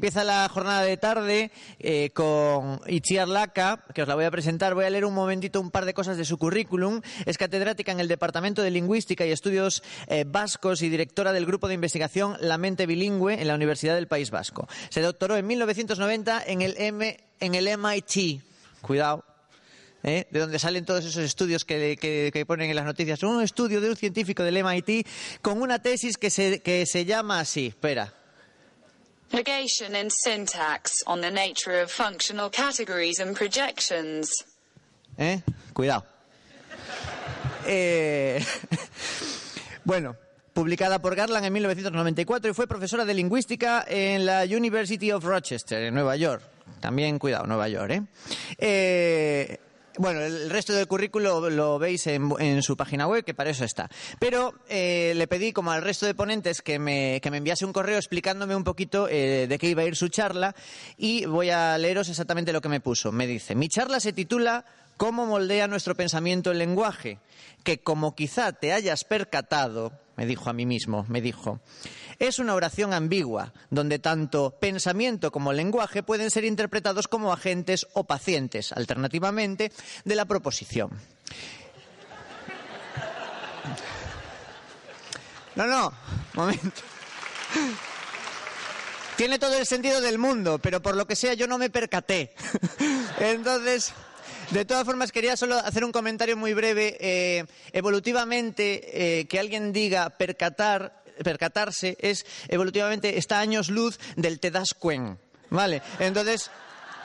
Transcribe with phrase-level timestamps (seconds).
[0.00, 4.72] Empieza la jornada de tarde eh, con Itziar Laca, que os la voy a presentar.
[4.74, 7.02] Voy a leer un momentito un par de cosas de su currículum.
[7.26, 11.68] Es catedrática en el Departamento de Lingüística y Estudios eh, Vascos y directora del Grupo
[11.68, 14.66] de Investigación La Mente Bilingüe en la Universidad del País Vasco.
[14.88, 18.40] Se doctoró en 1990 en el, M, en el MIT.
[18.80, 19.22] Cuidado.
[20.02, 20.26] ¿eh?
[20.30, 23.22] de donde salen todos esos estudios que, que- que ponen en las noticias.
[23.22, 25.06] Un estudio de un científico del MIT
[25.42, 27.66] con una tesis que se, que se llama así.
[27.66, 28.14] Espera.
[29.32, 34.44] Negation in syntax on the nature of functional categories and projections.
[35.18, 35.40] ¿Eh?
[35.72, 36.04] Cuidado.
[37.66, 38.42] Eh,
[39.84, 40.16] bueno,
[40.54, 45.82] publicada por Garland en 1994 y fue profesora de lingüística en la University of Rochester,
[45.82, 46.42] en Nueva York.
[46.80, 48.02] También, cuidado, Nueva York, ¿eh?
[48.56, 49.58] Eh,
[49.98, 53.88] bueno, el resto del currículo lo veis en, su página web, que para eso está.
[54.18, 57.72] Pero eh, le pedí, como al resto de ponentes, que me, que me enviase un
[57.72, 60.54] correo explicándome un poquito eh, de qué iba a ir su charla
[60.96, 63.12] y voy a leeros exactamente lo que me puso.
[63.12, 64.64] Me dice, mi charla se titula
[65.00, 67.20] ¿Cómo moldea nuestro pensamiento el lenguaje?
[67.64, 71.60] Que como quizá te hayas percatado, me dijo a mí mismo, me dijo,
[72.18, 78.04] es una oración ambigua, donde tanto pensamiento como lenguaje pueden ser interpretados como agentes o
[78.04, 79.72] pacientes, alternativamente,
[80.04, 80.90] de la proposición.
[85.56, 85.90] No, no,
[86.34, 86.82] momento.
[89.16, 92.34] Tiene todo el sentido del mundo, pero por lo que sea yo no me percaté.
[93.20, 93.94] Entonces,
[94.50, 96.96] de todas formas quería solo hacer un comentario muy breve.
[97.00, 104.50] Eh, evolutivamente, eh, que alguien diga percatar, percatarse es evolutivamente está años luz del te
[104.50, 105.18] das cuen.
[105.50, 106.50] Vale, entonces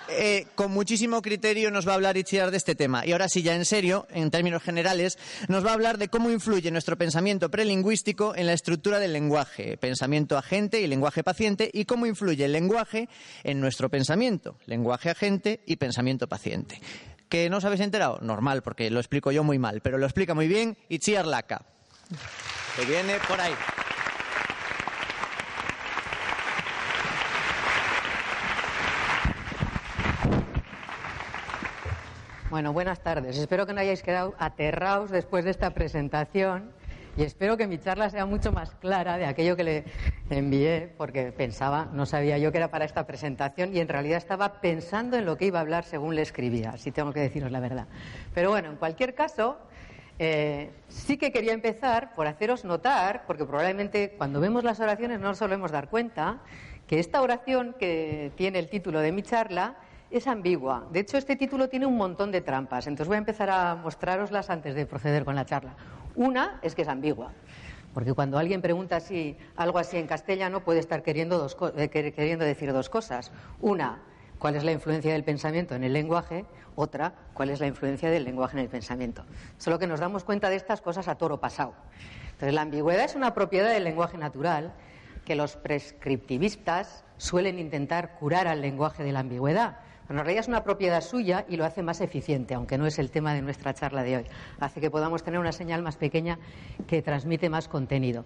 [0.07, 3.05] eh, con muchísimo criterio nos va a hablar Itziar de este tema.
[3.05, 5.17] Y ahora sí, ya en serio, en términos generales,
[5.47, 9.77] nos va a hablar de cómo influye nuestro pensamiento prelingüístico en la estructura del lenguaje,
[9.77, 13.09] pensamiento agente y lenguaje paciente, y cómo influye el lenguaje
[13.43, 16.79] en nuestro pensamiento, lenguaje agente y pensamiento paciente.
[17.29, 18.19] ¿Que no os habéis enterado?
[18.21, 21.61] Normal, porque lo explico yo muy mal, pero lo explica muy bien Itziar Laca,
[22.75, 23.53] que viene por ahí.
[32.55, 33.37] Bueno, buenas tardes.
[33.37, 36.71] Espero que no hayáis quedado aterrados después de esta presentación
[37.17, 39.83] y espero que mi charla sea mucho más clara de aquello que le
[40.29, 44.59] envié, porque pensaba, no sabía yo que era para esta presentación y en realidad estaba
[44.61, 47.59] pensando en lo que iba a hablar según le escribía, si tengo que deciros la
[47.59, 47.87] verdad.
[48.33, 49.57] Pero bueno, en cualquier caso,
[50.19, 55.27] eh, sí que quería empezar por haceros notar, porque probablemente cuando vemos las oraciones no
[55.29, 56.39] nos solemos dar cuenta,
[56.87, 59.75] que esta oración que tiene el título de mi charla
[60.11, 60.85] es ambigua.
[60.91, 62.87] De hecho, este título tiene un montón de trampas.
[62.87, 65.75] Entonces voy a empezar a mostraroslas antes de proceder con la charla.
[66.15, 67.31] Una es que es ambigua.
[67.93, 72.43] Porque cuando alguien pregunta si algo así en castellano puede estar queriendo, eh, quer- queriendo
[72.43, 73.31] decir dos cosas.
[73.61, 74.01] Una,
[74.37, 76.45] cuál es la influencia del pensamiento en el lenguaje.
[76.75, 79.25] Otra, cuál es la influencia del lenguaje en el pensamiento.
[79.57, 81.73] Solo que nos damos cuenta de estas cosas a toro pasado.
[82.31, 84.73] Entonces, la ambigüedad es una propiedad del lenguaje natural
[85.25, 89.79] que los prescriptivistas suelen intentar curar al lenguaje de la ambigüedad.
[90.07, 92.99] Pero en realidad es una propiedad suya y lo hace más eficiente, aunque no es
[92.99, 94.25] el tema de nuestra charla de hoy.
[94.59, 96.37] Hace que podamos tener una señal más pequeña
[96.87, 98.23] que transmite más contenido.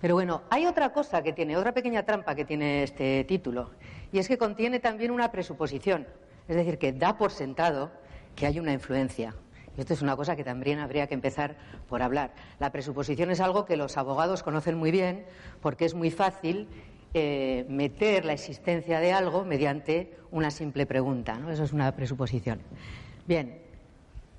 [0.00, 3.70] Pero bueno, hay otra cosa que tiene, otra pequeña trampa que tiene este título,
[4.10, 6.08] y es que contiene también una presuposición,
[6.48, 7.92] es decir, que da por sentado
[8.34, 9.32] que hay una influencia.
[9.76, 11.56] Esto es una cosa que también habría que empezar
[11.88, 12.32] por hablar.
[12.58, 15.24] La presuposición es algo que los abogados conocen muy bien
[15.60, 16.68] porque es muy fácil
[17.14, 21.38] eh, meter la existencia de algo mediante una simple pregunta.
[21.38, 21.50] ¿no?
[21.50, 22.60] Eso es una presuposición.
[23.26, 23.60] Bien,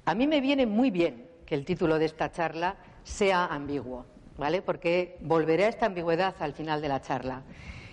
[0.05, 4.05] a mí me viene muy bien que el título de esta charla sea ambiguo,
[4.37, 4.61] ¿vale?
[4.61, 7.43] Porque volveré a esta ambigüedad al final de la charla.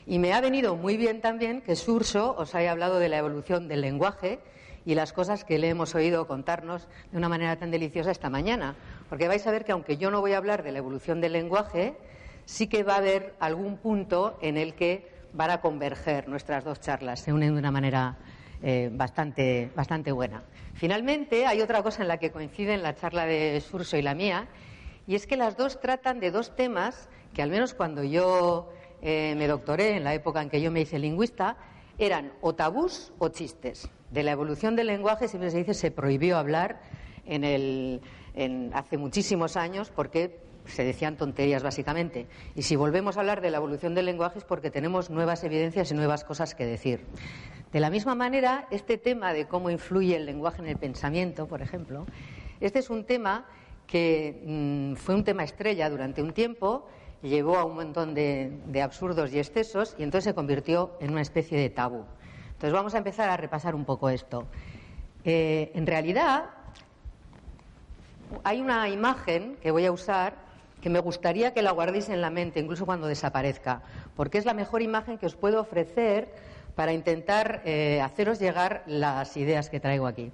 [0.07, 3.69] Y me ha venido muy bien también que Surso os haya hablado de la evolución
[3.69, 4.41] del lenguaje
[4.85, 8.77] y las cosas que le hemos oído contarnos de una manera tan deliciosa esta mañana.
[9.09, 11.33] Porque vais a ver que aunque yo no voy a hablar de la evolución del
[11.33, 11.97] lenguaje,
[12.45, 16.81] sí que va a haber algún punto en el que van a converger nuestras dos
[16.81, 18.17] charlas, se unen de una manera
[18.63, 20.43] eh, bastante, bastante buena.
[20.75, 24.49] Finalmente, hay otra cosa en la que coinciden la charla de Surso y la mía,
[25.07, 28.71] Y es que las dos tratan de dos temas que, al menos cuando yo
[29.03, 31.57] eh, me doctoré, en la época en que yo me hice lingüista,
[31.99, 33.91] eran o tabús o chistes.
[34.11, 36.81] De la evolución del lenguaje siempre se dice se prohibió hablar
[37.27, 38.01] en
[38.75, 42.27] hace muchísimos años porque se decían tonterías básicamente.
[42.55, 45.91] Y si volvemos a hablar de la evolución del lenguaje es porque tenemos nuevas evidencias
[45.91, 47.05] y nuevas cosas que decir.
[47.73, 51.63] De la misma manera, este tema de cómo influye el lenguaje en el pensamiento, por
[51.63, 52.07] ejemplo,
[52.61, 53.47] este es un tema
[53.87, 56.87] que mm, fue un tema estrella durante un tiempo,
[57.23, 61.59] llevó a un montón de, absurdos y excesos y entonces se convirtió en una especie
[61.59, 62.05] de tabú.
[62.61, 64.47] Entonces vamos a empezar a repasar un poco esto.
[65.25, 66.51] Eh, en realidad,
[68.45, 70.35] hay una imagen que voy a usar
[70.83, 73.81] que me gustaría que la guardéis en la mente, incluso cuando desaparezca,
[74.15, 76.29] porque es la mejor imagen que os puedo ofrecer
[76.75, 80.31] para intentar eh, haceros llegar las ideas que traigo aquí.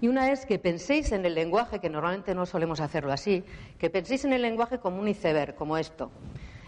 [0.00, 3.42] Y una es que penséis en el lenguaje, que normalmente no solemos hacerlo así,
[3.80, 6.12] que penséis en el lenguaje como un iceberg, como esto.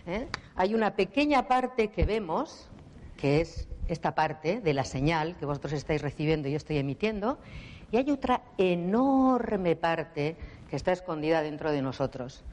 [0.09, 0.27] ¿eh?
[0.57, 2.69] Hay una pequeña parte que vemos,
[3.17, 7.39] que es esta parte de la señal que vosotros estáis recibiendo y yo estoy emitiendo,
[7.91, 10.37] y hay otra enorme parte
[10.69, 12.45] que está escondida dentro de nosotros.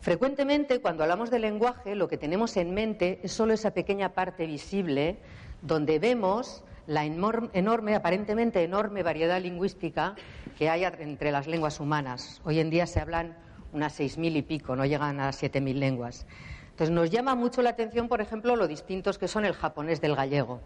[0.00, 4.46] Frecuentemente, cuando hablamos de lenguaje, lo que tenemos en mente es solo esa pequeña parte
[4.46, 5.16] visible
[5.62, 10.14] donde vemos la enorme, aparentemente enorme variedad lingüística
[10.58, 12.40] que hay entre las lenguas humanas.
[12.44, 13.36] Hoy en día se hablan
[13.72, 16.26] unas seis mil y pico, no llegan a siete mil lenguas.
[16.76, 20.14] Entonces nos llama mucho la atención, por ejemplo, lo distintos que son el japonés del
[20.14, 20.60] gallego.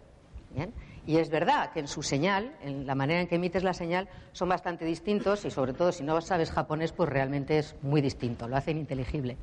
[1.06, 4.08] Y es verdad que en su señal, en la manera en que emites la señal,
[4.32, 8.48] son bastante distintos y sobre todo si no sabes japonés, pues realmente es muy distinto,
[8.48, 9.36] lo hacen inteligible.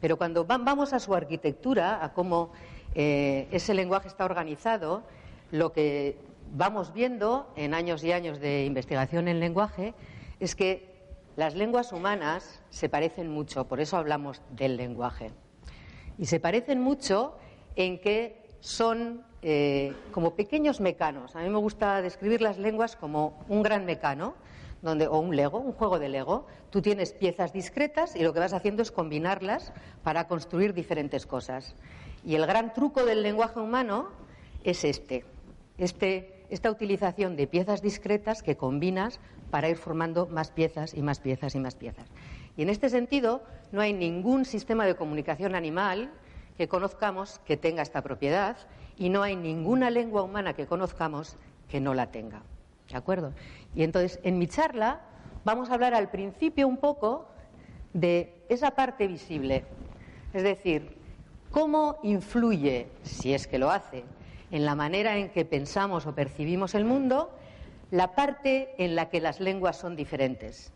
[0.00, 2.52] Pero cuando vamos a su arquitectura, a cómo
[2.94, 5.02] eh, ese lenguaje está organizado,
[5.50, 6.18] lo que
[6.52, 9.92] vamos viendo en años y años de investigación en lenguaje
[10.38, 10.88] es que
[11.34, 15.32] las lenguas humanas se parecen mucho, por eso hablamos del lenguaje.
[16.18, 17.36] Y se parecen mucho
[17.76, 21.34] en que son eh, como pequeños mecanos.
[21.34, 24.34] A mí me gusta describir las lenguas como un gran mecano,
[24.82, 26.46] donde, o un Lego, un juego de Lego.
[26.70, 29.72] Tú tienes piezas discretas y lo que vas haciendo es combinarlas
[30.02, 31.74] para construir diferentes cosas.
[32.24, 34.10] Y el gran truco del lenguaje humano
[34.64, 35.24] es este.
[35.78, 39.18] Este, esta utilización de piezas discretas que combinas
[39.50, 42.06] para ir formando más piezas y más piezas y más piezas.
[42.56, 46.10] Y en este sentido, no hay ningún sistema de comunicación animal
[46.56, 48.56] que conozcamos que tenga esta propiedad
[48.96, 51.36] y no hay ninguna lengua humana que conozcamos
[51.68, 52.42] que no la tenga.
[52.88, 53.32] ¿De acuerdo?
[53.74, 55.00] Y entonces, en mi charla
[55.44, 57.26] vamos a hablar al principio un poco
[57.94, 59.64] de esa parte visible.
[60.34, 60.96] Es decir,
[61.50, 64.04] cómo influye, si es que lo hace,
[64.50, 67.30] en la manera en que pensamos o percibimos el mundo,
[67.90, 70.72] la parte en la que las lenguas son diferentes.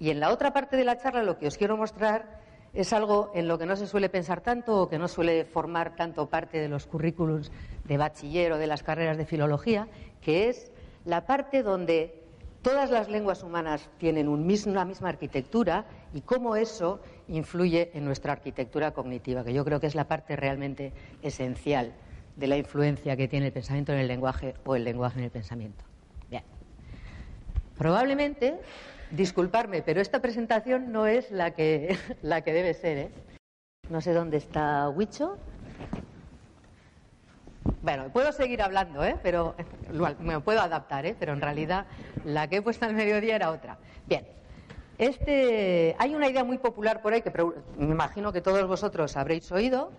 [0.00, 2.40] Y en la otra parte de la charla lo que os quiero mostrar
[2.74, 5.96] es algo en lo que no se suele pensar tanto o que no suele formar
[5.96, 7.50] tanto parte de los currículums
[7.84, 9.88] de bachiller o de las carreras de filología,
[10.20, 10.70] que es
[11.04, 12.22] la parte donde
[12.62, 18.92] todas las lenguas humanas tienen una misma arquitectura y cómo eso influye en nuestra arquitectura
[18.92, 20.92] cognitiva, que yo creo que es la parte realmente
[21.22, 21.94] esencial
[22.36, 25.30] de la influencia que tiene el pensamiento en el lenguaje o el lenguaje en el
[25.30, 25.84] pensamiento.
[26.30, 26.44] Bien.
[27.76, 28.58] Probablemente,
[29.10, 32.98] disculparme, pero esta presentación no es la que, la que debe ser.
[32.98, 33.10] ¿eh?
[33.88, 35.36] No sé dónde está Huicho.
[37.82, 39.16] Bueno, puedo seguir hablando, ¿eh?
[39.22, 39.54] pero
[40.20, 41.16] me puedo adaptar, ¿eh?
[41.18, 41.86] pero en realidad
[42.24, 43.78] la que he puesto al mediodía era otra.
[44.06, 44.26] Bien,
[44.98, 47.32] este, hay una idea muy popular por ahí que
[47.76, 49.92] me imagino que todos vosotros habréis oído,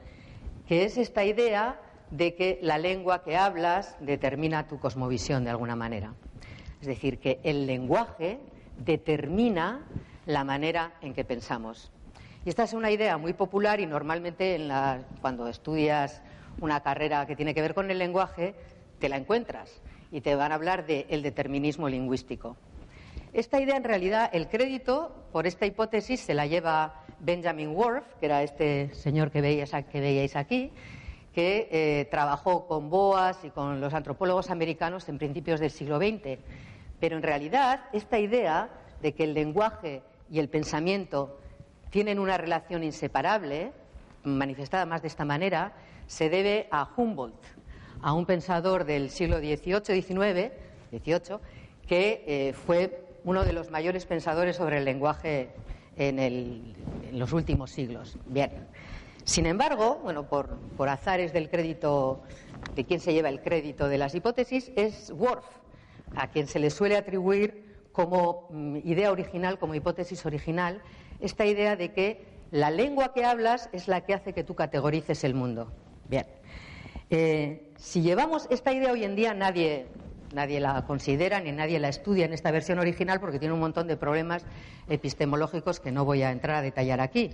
[0.67, 1.79] que es esta idea
[2.12, 6.13] de que la lengua que hablas determina tu cosmovisión de alguna manera.
[6.81, 8.39] Es decir, que el lenguaje
[8.79, 9.81] determina
[10.25, 11.91] la manera en que pensamos.
[12.45, 14.59] Y esta es una idea muy popular y normalmente
[15.21, 16.21] cuando estudias
[16.62, 18.55] una carrera que tiene que ver con el lenguaje,
[19.00, 19.81] te la encuentras
[20.12, 22.57] y te van a hablar del determinismo lingüístico.
[23.33, 28.25] Esta idea, en realidad, el crédito por esta hipótesis se la lleva Benjamin Worf, que
[28.25, 30.71] era este señor que veíais aquí,
[31.33, 36.39] que eh, trabajó con Boas y con los antropólogos americanos en principios del siglo XX.
[37.00, 38.70] Pero en realidad esta idea
[39.01, 41.39] de que el lenguaje y el pensamiento
[41.89, 43.72] tienen una relación inseparable,
[44.24, 45.74] manifestada más de esta manera,
[46.08, 47.44] se debe a Humboldt,
[48.01, 50.51] a un pensador del siglo XVIII-XIX,
[51.88, 55.50] que eh, fue uno de los mayores pensadores sobre el lenguaje
[55.98, 56.74] en,
[57.13, 58.18] los últimos siglos.
[58.25, 58.68] Bien.
[59.24, 62.22] Sin embargo, bueno, por, azares del crédito,
[62.75, 65.46] de quien se lleva el crédito de las hipótesis, es Worf,
[66.16, 70.82] a quien se le suele atribuir como mm, idea original, como hipótesis original,
[71.20, 75.24] esta idea de que la lengua que hablas es la que hace que tú categorices
[75.24, 75.72] el mundo.
[76.08, 76.25] Bien.
[77.10, 79.88] Eh, si llevamos esta idea hoy en día, nadie,
[80.34, 83.88] nadie la considera ni nadie la estudia en esta versión original porque tiene un montón
[83.88, 84.46] de problemas
[84.88, 87.32] epistemológicos que no voy a entrar a detallar aquí.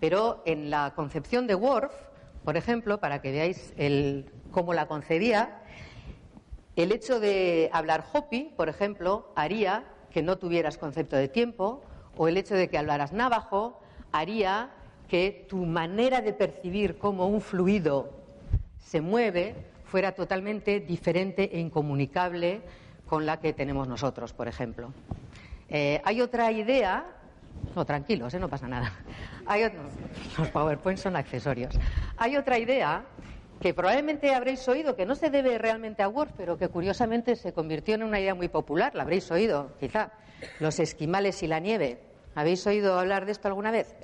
[0.00, 1.92] Pero en la concepción de Worf,
[2.44, 5.60] por ejemplo, para que veáis el, cómo la concebía,
[6.76, 11.82] el hecho de hablar Hopi, por ejemplo, haría que no tuvieras concepto de tiempo,
[12.16, 13.80] o el hecho de que hablaras navajo
[14.12, 14.70] haría
[15.08, 18.10] que tu manera de percibir cómo un fluido
[18.78, 19.54] se mueve
[19.84, 22.60] fuera totalmente diferente e incomunicable
[23.06, 24.92] con la que tenemos nosotros, por ejemplo.
[25.68, 27.06] Eh, hay otra idea,
[27.74, 28.92] no, tranquilos, eh, no pasa nada.
[29.46, 29.62] Hay
[30.36, 31.78] los PowerPoint son accesorios.
[32.16, 33.04] Hay otra idea
[33.60, 37.52] que probablemente habréis oído, que no se debe realmente a Word, pero que curiosamente se
[37.52, 40.12] convirtió en una idea muy popular, la habréis oído, quizá,
[40.60, 42.00] los esquimales y la nieve.
[42.34, 43.94] ¿Habéis oído hablar de esto alguna vez?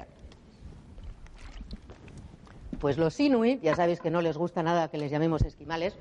[2.81, 5.97] Pues los inuit, ya sabéis que no les gusta nada que les llamemos esquimales,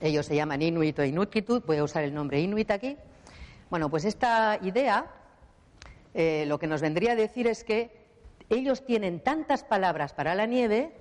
[0.00, 2.96] ellos se llaman inuit o inutkitut, voy a usar el nombre inuit aquí.
[3.70, 5.06] Bueno, pues esta idea
[6.14, 7.90] eh, lo que nos vendría a decir es que
[8.48, 10.92] ellos tienen tantas palabras para la nieve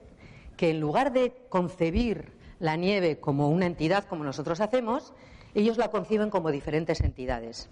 [0.58, 5.14] que en lugar de concebir la nieve como una entidad como nosotros hacemos,
[5.54, 7.70] ellos la conciben como diferentes entidades.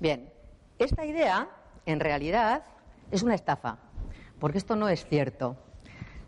[0.00, 0.30] Bien,
[0.78, 1.48] esta idea
[1.86, 2.64] en realidad
[3.10, 3.78] es una estafa,
[4.38, 5.56] porque esto no es cierto.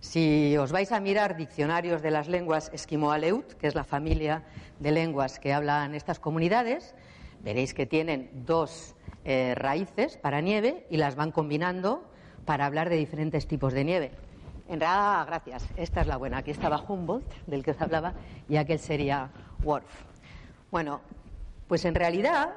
[0.00, 4.42] Si os vais a mirar diccionarios de las lenguas esquimo-aleut, que es la familia
[4.78, 6.94] de lenguas que hablan estas comunidades,
[7.42, 12.04] veréis que tienen dos eh, raíces para nieve y las van combinando
[12.44, 14.10] para hablar de diferentes tipos de nieve.
[14.68, 16.38] En realidad, gracias, esta es la buena.
[16.38, 18.14] Aquí estaba Humboldt, del que os hablaba,
[18.48, 19.30] y aquel sería
[19.62, 20.04] Worf.
[20.70, 21.02] Bueno,
[21.68, 22.54] pues en realidad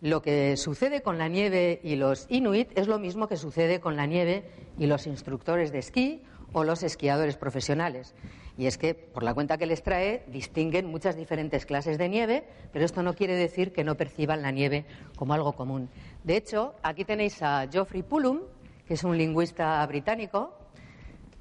[0.00, 3.96] lo que sucede con la nieve y los inuit es lo mismo que sucede con
[3.96, 6.22] la nieve y los instructores de esquí
[6.52, 8.14] o los esquiadores profesionales.
[8.58, 12.44] Y es que, por la cuenta que les trae, distinguen muchas diferentes clases de nieve,
[12.72, 14.84] pero esto no quiere decir que no perciban la nieve
[15.16, 15.88] como algo común.
[16.24, 18.40] De hecho, aquí tenéis a Geoffrey Pullum,
[18.86, 20.57] que es un lingüista británico,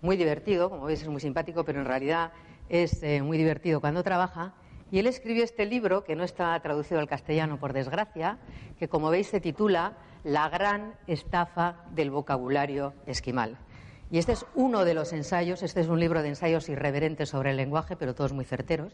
[0.02, 2.32] muy divertido, como veis es muy simpático, pero en realidad
[2.70, 4.54] es eh, muy divertido cuando trabaja.
[4.92, 8.38] Y él escribió este libro, que no está traducido al castellano por desgracia,
[8.80, 13.58] que como veis se titula La gran estafa del vocabulario esquimal.
[14.10, 17.52] Y este es uno de los ensayos, este es un libro de ensayos irreverentes sobre
[17.52, 18.94] el lenguaje, pero todos muy certeros.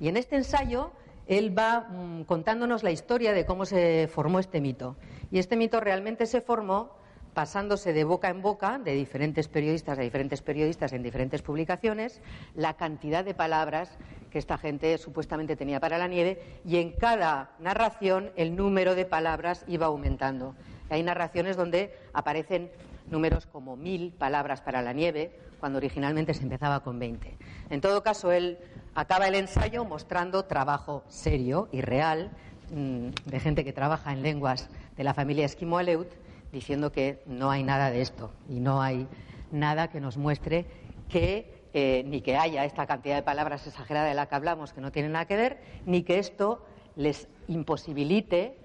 [0.00, 0.90] Y en este ensayo
[1.28, 4.96] él va mm, contándonos la historia de cómo se formó este mito.
[5.30, 6.90] Y este mito realmente se formó
[7.34, 12.20] pasándose de boca en boca de diferentes periodistas a diferentes periodistas en diferentes publicaciones
[12.54, 13.96] la cantidad de palabras
[14.30, 19.04] que esta gente supuestamente tenía para la nieve y en cada narración el número de
[19.04, 20.54] palabras iba aumentando.
[20.88, 22.70] Hay narraciones donde aparecen
[23.10, 27.36] números como mil palabras para la nieve, cuando originalmente se empezaba con veinte.
[27.68, 28.58] En todo caso, él
[28.94, 32.30] acaba el ensayo mostrando trabajo serio y real
[32.70, 36.08] mm, de gente que trabaja en lenguas de la familia Esquimo-Aleut,
[36.52, 39.06] diciendo que no hay nada de esto y no hay
[39.50, 40.66] nada que nos muestre
[41.08, 44.80] que eh, ni que haya esta cantidad de palabras exagerada de la que hablamos que
[44.80, 46.64] no tiene nada que ver, ni que esto
[46.96, 48.56] les imposibilite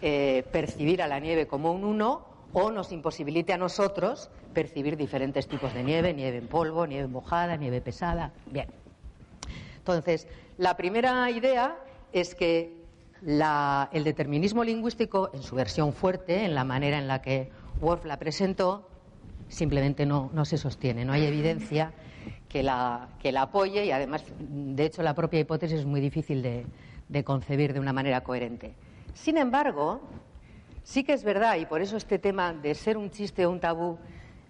[0.00, 5.48] eh, percibir a la nieve como un uno o nos imposibilite a nosotros percibir diferentes
[5.48, 8.32] tipos de nieve, nieve en polvo, nieve mojada, nieve pesada.
[8.46, 8.68] Bien.
[9.78, 11.76] Entonces, la primera idea
[12.12, 12.83] es que
[13.26, 17.50] el determinismo lingüístico, en su versión fuerte, en la manera en la que
[17.80, 18.88] Worf la presentó,
[19.48, 21.04] simplemente no, se sostiene.
[21.04, 21.92] No hay evidencia
[22.48, 26.42] que la, que la apoye y, además, de hecho, la propia hipótesis es muy difícil
[26.42, 28.74] de concebir de una manera coherente.
[29.14, 30.00] Sin embargo,
[30.84, 33.58] Sí que es verdad, y por eso este tema de ser un chiste o un
[33.58, 33.96] tabú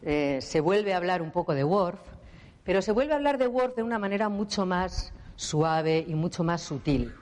[0.03, 2.01] eh, se vuelve a hablar un poco de Worf,
[2.65, 6.43] pero se vuelve a hablar de Worf de una manera mucho más suave y mucho
[6.43, 7.15] más sutil.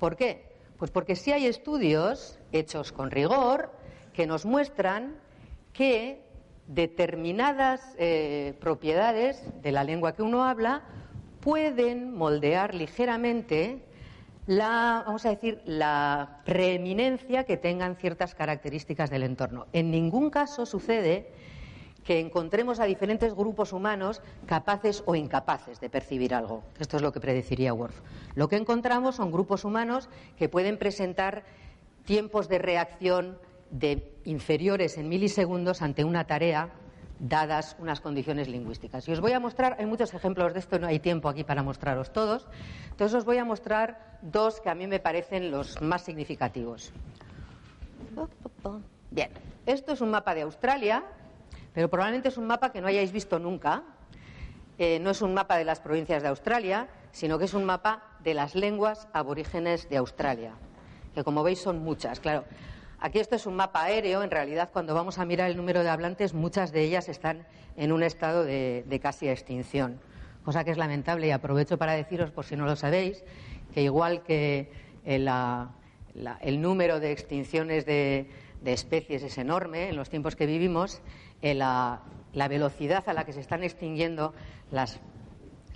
[0.00, 0.53] ¿Por qué?
[0.78, 3.72] Pues porque sí hay estudios hechos con rigor
[4.12, 5.16] que nos muestran
[5.72, 6.22] que
[6.66, 10.82] determinadas eh, propiedades de la lengua que uno habla
[11.40, 13.84] pueden moldear ligeramente
[14.46, 19.66] la, vamos a decir, la preeminencia que tengan ciertas características del entorno.
[19.72, 21.32] En ningún caso sucede
[22.04, 26.62] que encontremos a diferentes grupos humanos capaces o incapaces de percibir algo.
[26.78, 28.00] Esto es lo que predeciría Worf.
[28.34, 31.44] Lo que encontramos son grupos humanos que pueden presentar
[32.04, 33.38] tiempos de reacción
[33.70, 36.70] de inferiores en milisegundos ante una tarea
[37.18, 39.08] dadas unas condiciones lingüísticas.
[39.08, 41.62] Y os voy a mostrar, hay muchos ejemplos de esto, no hay tiempo aquí para
[41.62, 42.46] mostraros todos,
[42.90, 46.92] entonces os voy a mostrar dos que a mí me parecen los más significativos.
[49.10, 49.30] Bien,
[49.64, 51.04] esto es un mapa de Australia,
[51.74, 53.82] pero probablemente es un mapa que no hayáis visto nunca.
[54.78, 58.02] Eh, no es un mapa de las provincias de Australia, sino que es un mapa
[58.22, 60.52] de las lenguas aborígenes de Australia,
[61.14, 62.18] que como veis son muchas.
[62.18, 62.44] Claro,
[62.98, 65.90] aquí esto es un mapa aéreo, en realidad cuando vamos a mirar el número de
[65.90, 70.00] hablantes, muchas de ellas están en un estado de, casi extinción,
[70.44, 73.22] cosa que es lamentable y aprovecho para deciros, por si no lo sabéis,
[73.72, 74.72] que igual que
[75.04, 78.28] el número de extinciones de,
[78.72, 81.00] especies es enorme en los tiempos que vivimos,
[81.42, 82.02] la,
[82.32, 84.34] la velocidad a la que se están extinguiendo
[84.70, 85.00] las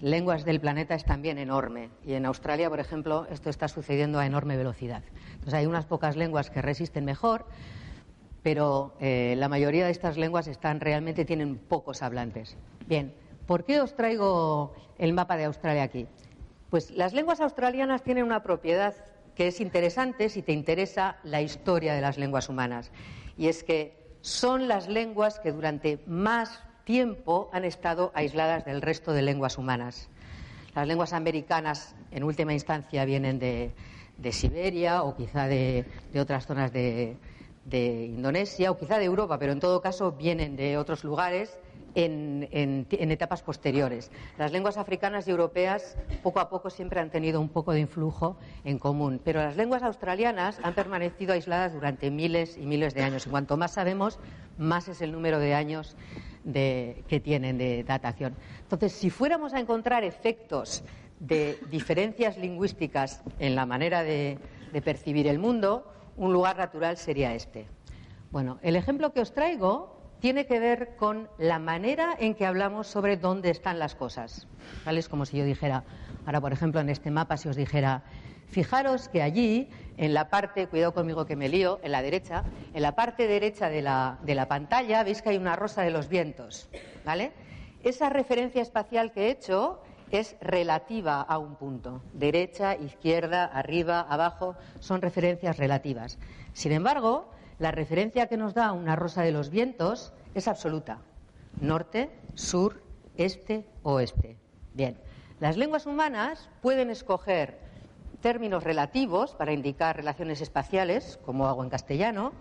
[0.01, 1.91] lenguas del planeta es también enorme.
[2.05, 5.03] Y en Australia, por ejemplo, esto está sucediendo a enorme velocidad.
[5.33, 7.47] Entonces hay unas pocas lenguas que resisten mejor,
[8.43, 12.57] pero eh, la mayoría de estas lenguas están realmente tienen pocos hablantes.
[12.87, 13.15] Bien,
[13.47, 16.07] ¿por qué os traigo el mapa de Australia aquí?
[16.71, 18.95] Pues las lenguas australianas tienen una propiedad
[19.39, 22.91] que es interesante si te interesa la historia de las lenguas humanas.
[23.37, 29.13] Y es que son las lenguas que durante más tiempo han estado aisladas del resto
[29.13, 30.09] de lenguas humanas.
[30.75, 33.73] Las lenguas americanas, en última instancia, vienen de,
[34.33, 35.85] Siberia o quizá de,
[36.17, 37.17] otras zonas de,
[37.71, 41.61] Indonesia o quizá de Europa, pero en todo caso vienen de otros lugares
[41.95, 44.11] en, etapas posteriores.
[44.39, 48.37] Las lenguas africanas y europeas poco a poco siempre han tenido un poco de influjo
[48.65, 53.27] en común, pero las lenguas australianas han permanecido aisladas durante miles y miles de años.
[53.27, 54.19] Y cuanto más sabemos,
[54.59, 55.97] más es el número de años
[56.53, 58.35] que tienen de datación.
[58.63, 60.83] Entonces, si fuéramos a encontrar efectos
[61.21, 64.39] de diferencias lingüísticas en la manera de
[64.85, 67.67] percibir el mundo, un lugar natural sería este.
[68.31, 72.87] Bueno, el ejemplo que os traigo tiene que ver con la manera en que hablamos
[72.87, 74.47] sobre dónde están las cosas.
[74.85, 75.01] ¿Vale?
[75.01, 75.85] Es como si yo dijera,
[76.27, 78.03] ahora por ejemplo en este mapa, si os dijera,
[78.49, 82.45] fijaros que allí, en la parte, cuidado conmigo que me lío, en la derecha,
[82.75, 85.91] en la parte derecha de la, de la pantalla veis que hay una rosa de
[85.91, 86.69] los vientos.
[87.05, 87.33] ¿Vale?
[87.83, 92.03] Esa referencia espacial que he hecho es relativa a un punto.
[92.13, 96.19] Derecha, izquierda, arriba, abajo, son referencias relativas.
[96.55, 100.99] Sin embargo, la referencia que nos da una rosa de los vientos es absoluta.
[101.61, 102.83] Norte, sur,
[103.17, 104.37] este, oeste.
[104.75, 104.97] Bien,
[105.41, 107.59] las lenguas humanas pueden escoger
[108.21, 112.33] términos relativos para indicar relaciones espaciales, como hago en castellano,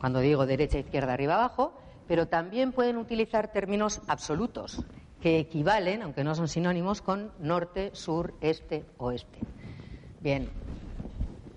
[0.00, 1.74] cuando digo derecha, izquierda, arriba, abajo,
[2.06, 4.84] pero también pueden utilizar términos absolutos,
[5.20, 9.38] que equivalen, aunque no son sinónimos, con norte, sur, este, oeste.
[10.20, 10.48] Bien,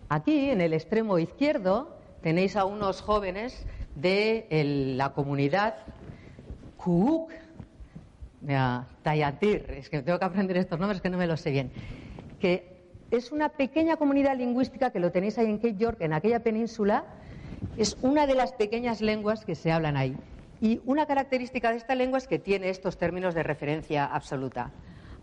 [0.07, 4.47] aquí en el extremo izquierdo tenéis a unos jóvenes de
[4.97, 5.75] la comunidad
[6.77, 7.31] Kuuk,
[9.03, 11.71] Tayatir, es que tengo que aprender estos nombres que no me los sé bien,
[12.39, 12.79] que
[13.11, 17.03] es una pequeña comunidad lingüística que lo tenéis ahí en Cape York, en aquella península,
[17.77, 20.15] es una de las pequeñas lenguas que se hablan ahí.
[20.61, 24.71] Y una característica de esta lengua es que tiene estos términos de referencia absoluta.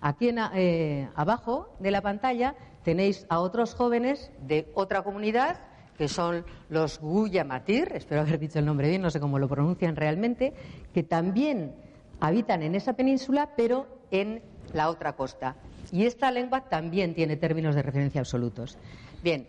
[0.00, 2.54] Aquí en, eh, abajo de la pantalla
[2.84, 5.58] tenéis a otros jóvenes de otra comunidad
[5.96, 9.96] que son los Guyamatir, espero haber dicho el nombre bien, no sé cómo lo pronuncian
[9.96, 10.52] realmente,
[10.92, 11.74] que también
[12.20, 15.56] habitan en esa península, pero en la otra costa.
[15.92, 18.76] Y esta lengua también tiene términos de referencia absolutos.
[19.22, 19.48] Bien,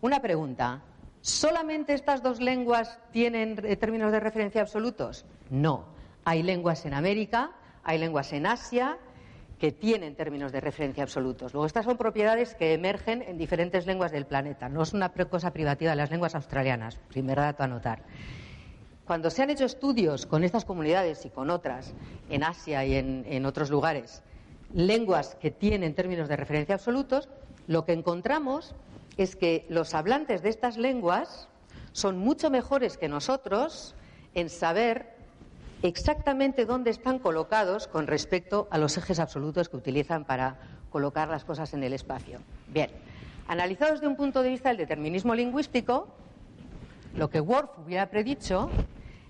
[0.00, 0.82] una pregunta.
[1.20, 5.26] ¿Solamente estas dos lenguas tienen términos de referencia absolutos?
[5.50, 5.84] No.
[6.24, 7.52] Hay lenguas en América,
[7.84, 8.98] hay lenguas en Asia,
[9.60, 11.52] que tienen términos de referencia absolutos.
[11.52, 14.70] Luego, estas son propiedades que emergen en diferentes lenguas del planeta.
[14.70, 18.02] No es una cosa privativa de las lenguas australianas, primer dato a notar.
[19.04, 21.92] Cuando se han hecho estudios con estas comunidades y con otras,
[22.30, 24.22] en Asia y en, en otros lugares,
[24.72, 27.28] lenguas que tienen términos de referencia absolutos,
[27.66, 28.74] lo que encontramos
[29.18, 31.50] es que los hablantes de estas lenguas
[31.92, 33.94] son mucho mejores que nosotros
[34.34, 35.19] en saber
[35.82, 40.58] exactamente dónde están colocados con respecto a los ejes absolutos que utilizan para
[40.90, 42.40] colocar las cosas en el espacio.
[42.68, 42.90] Bien,
[43.48, 46.08] analizado desde un punto de vista del determinismo lingüístico,
[47.14, 48.70] lo que Worf hubiera predicho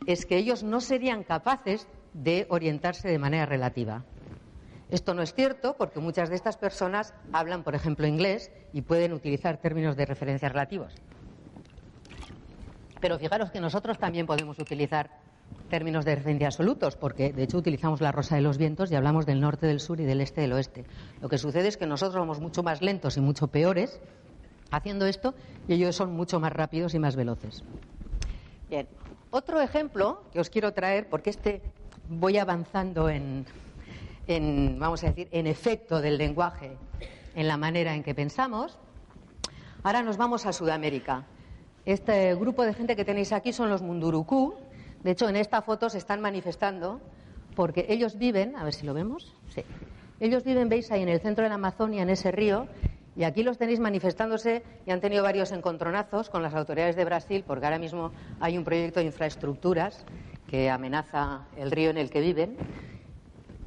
[0.06, 4.02] es que ellos no serían capaces de orientarse de manera relativa.
[4.90, 9.12] Esto no es cierto porque muchas de estas personas hablan, por ejemplo, inglés y pueden
[9.12, 10.94] utilizar términos de referencia relativos.
[13.00, 15.10] Pero fijaros que nosotros también podemos utilizar
[15.68, 19.24] términos de referencia absolutos, porque de hecho utilizamos la rosa de los vientos y hablamos
[19.26, 20.84] del norte, del sur y del este, del oeste.
[21.20, 24.00] Lo que sucede es que nosotros somos mucho más lentos y mucho peores
[24.70, 25.34] haciendo esto
[25.68, 27.64] y ellos son mucho más rápidos y más veloces.
[28.68, 28.86] Bien,
[29.30, 31.62] otro ejemplo que os quiero traer, porque este
[32.08, 33.46] voy avanzando en,
[34.26, 36.76] en vamos a decir, en efecto del lenguaje,
[37.34, 38.78] en la manera en que pensamos.
[39.82, 41.26] Ahora nos vamos a Sudamérica.
[41.84, 44.54] Este grupo de gente que tenéis aquí son los Munduruku.
[45.02, 47.00] De hecho, en esta foto se están manifestando
[47.56, 49.62] porque ellos viven, a ver si lo vemos, sí.
[50.20, 52.68] Ellos viven, veis, ahí en el centro de la Amazonia, en ese río,
[53.16, 57.44] y aquí los tenéis manifestándose y han tenido varios encontronazos con las autoridades de Brasil,
[57.46, 60.04] porque ahora mismo hay un proyecto de infraestructuras
[60.46, 62.56] que amenaza el río en el que viven.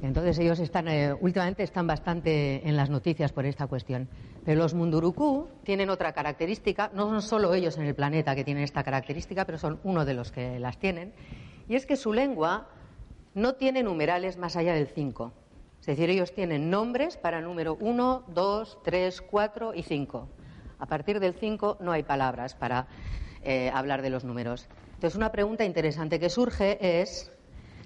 [0.02, 4.08] Entonces ellos están, eh, últimamente están bastante en las noticias por esta cuestión.
[4.44, 8.64] Pero los Munduruku tienen otra característica, no son solo ellos en el planeta que tienen
[8.64, 11.14] esta característica, pero son uno de los que las tienen,
[11.68, 12.68] y es que su lengua
[13.34, 15.32] no tiene numerales más allá del 5.
[15.80, 20.28] Es decir, ellos tienen nombres para número 1, 2, 3, 4 y 5.
[20.78, 22.86] A partir del 5 no hay palabras para
[23.42, 24.66] eh, hablar de los números.
[24.94, 27.30] Entonces, una pregunta interesante que surge es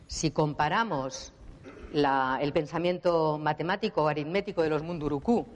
[0.06, 1.32] si comparamos
[1.92, 5.46] el pensamiento matemático o aritmético de los Munduruku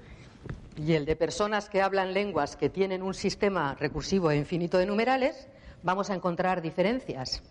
[0.77, 4.87] y el de personas que hablan lenguas que tienen un sistema recursivo e infinito de
[4.87, 5.49] numerales,
[5.83, 7.43] vamos a encontrar diferencias.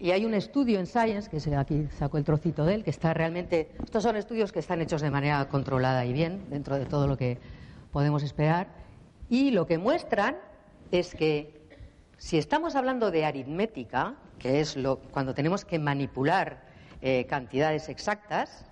[0.00, 3.14] Y hay un estudio en Science, que aquí saco el trocito de él, que está
[3.14, 3.70] realmente.
[3.82, 7.16] Estos son estudios que están hechos de manera controlada y bien, dentro de todo lo
[7.16, 7.38] que
[7.92, 8.66] podemos esperar.
[9.30, 10.36] Y lo que muestran
[10.90, 11.62] es que
[12.18, 16.63] si estamos hablando de aritmética, que es lo, cuando tenemos que manipular
[17.06, 18.64] eh, cantidades exactas,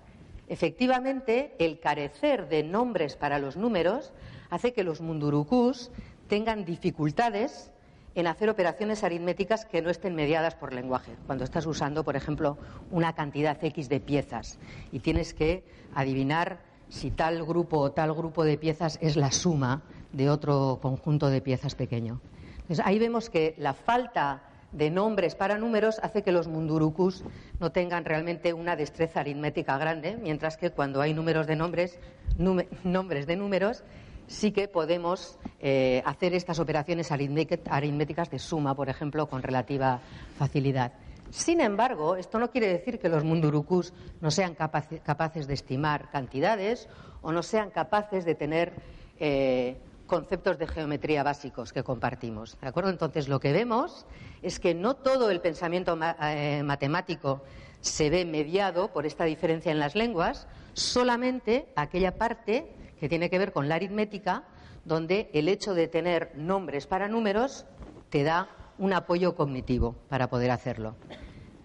[0.49, 4.15] efectivamente el carecer de nombres para los números
[4.49, 5.91] hace que los mundurucús
[6.29, 7.73] tengan dificultades
[8.15, 11.13] en hacer operaciones aritméticas que no estén mediadas por lenguaje.
[11.27, 12.57] Cuando estás usando, por ejemplo,
[12.91, 14.59] una cantidad X de piezas
[14.93, 15.63] y tienes que
[15.95, 21.29] adivinar si tal grupo o tal grupo de piezas es la suma de otro conjunto
[21.29, 22.19] de piezas pequeño.
[22.63, 27.25] Entonces, ahí vemos que la falta de nombres para números hace que los mundurucus
[27.61, 31.99] no tengan realmente una destreza aritmética grande, mientras que cuando hay números de nombres,
[32.39, 33.85] nombres de números,
[34.27, 40.01] sí que podemos eh, hacer estas operaciones aritméticas de suma, por ejemplo, con relativa
[40.39, 40.93] facilidad.
[41.31, 46.89] Sin embargo, esto no quiere decir que los mundurucus no sean capaces de estimar cantidades
[47.23, 48.73] o no sean capaces de tener
[49.19, 49.77] eh,
[50.13, 52.59] conceptos de geometría básicos que compartimos.
[52.61, 52.91] ¿De acuerdo?
[52.91, 54.05] Entonces, lo que vemos
[54.43, 57.43] es que no todo el pensamiento eh, matemático
[57.81, 62.71] se ve mediado por esta diferencia en las lenguas, solamente aquella parte
[63.01, 64.45] que tiene que ver con la aritmética,
[64.85, 67.65] donde el hecho de tener nombres para números
[68.11, 70.95] te da un apoyo cognitivo para poder hacerlo.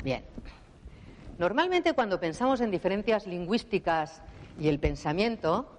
[0.06, 0.24] Bien.
[1.38, 4.22] Normalmente cuando pensamos en diferencias lingüísticas
[4.58, 5.77] y el pensamiento,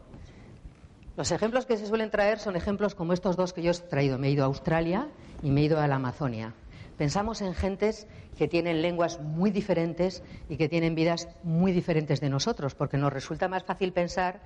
[1.18, 4.18] los ejemplos que se suelen traer son ejemplos como estos dos que yo he traído.
[4.18, 5.08] Me he ido a Australia
[5.42, 6.54] y me he ido a la Amazonia.
[6.96, 12.30] Pensamos en gentes que tienen lenguas muy diferentes y que tienen vidas muy diferentes de
[12.30, 14.42] nosotros, porque nos resulta más fácil pensar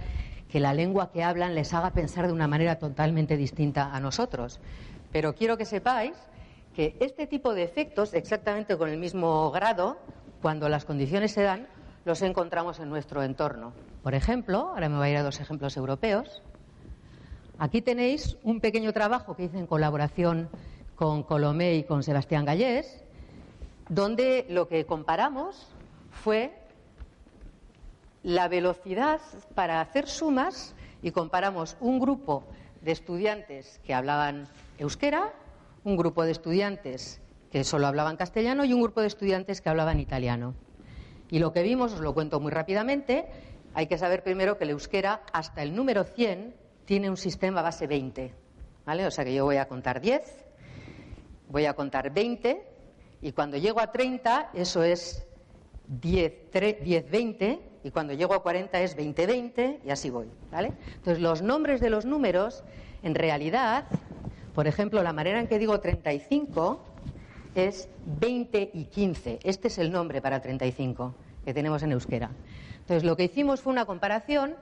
[0.49, 4.59] que la lengua que hablan les haga pensar de una manera totalmente distinta a nosotros.
[5.11, 6.15] Pero quiero que sepáis
[6.75, 9.99] que este tipo de efectos, exactamente con el mismo grado,
[10.41, 11.67] cuando las condiciones se dan,
[12.07, 13.75] los encontramos en nuestro entorno.
[14.03, 16.43] Por ejemplo, ahora me voy a ir a dos ejemplos europeos.
[17.63, 20.51] Aquí tenéis un pequeño trabajo que hice en colaboración
[20.97, 23.05] con Colomé y con Sebastián Gallés,
[23.89, 25.69] donde lo que comparamos
[26.11, 26.53] fue
[28.25, 29.21] la velocidad
[29.55, 32.43] para hacer sumas y comparamos un grupo
[32.81, 34.49] de estudiantes que hablaban
[34.79, 35.33] euskera,
[35.85, 37.21] un grupo de estudiantes
[37.53, 40.57] que solo hablaban castellano y un grupo de estudiantes que hablaban italiano.
[41.31, 43.27] Y lo que vimos, os lo cuento muy rápidamente,
[43.73, 47.87] hay que saber primero que el euskera hasta el número 100 tiene un sistema base
[47.87, 48.35] 20.
[48.85, 49.07] ¿Vale?
[49.07, 50.45] O sea que yo voy a contar 10,
[51.49, 52.63] voy a contar 20
[53.21, 55.25] y cuando llego a 30 eso es
[55.87, 56.51] 10,
[56.83, 60.73] 10 20 y cuando llego a 40 es 20 20 y así voy, ¿vale?
[60.87, 62.65] Entonces los nombres de los números
[63.05, 63.85] en realidad,
[64.55, 66.85] por ejemplo, la manera en que digo 35
[67.55, 67.89] es
[68.21, 69.41] 20 y 15.
[69.45, 71.15] Este es el nombre para 35
[71.45, 72.31] que tenemos en euskera.
[72.81, 74.57] Entonces lo que hicimos fue una comparación,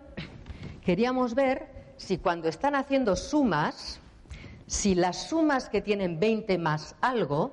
[0.84, 4.00] queríamos ver si cuando están haciendo sumas,
[4.66, 7.52] si las sumas que tienen 20 más algo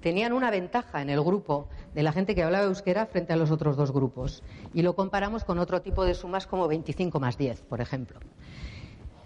[0.00, 3.50] tenían una ventaja en el grupo de la gente que hablaba euskera frente a los
[3.50, 4.42] otros dos grupos.
[4.72, 8.18] Y lo comparamos con otro tipo de sumas como 25 más 10, por ejemplo.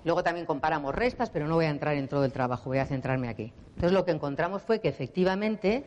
[0.05, 2.87] Luego también comparamos restas, pero no voy a entrar en todo el trabajo, voy a
[2.87, 3.53] centrarme aquí.
[3.69, 5.85] Entonces lo que encontramos fue que efectivamente,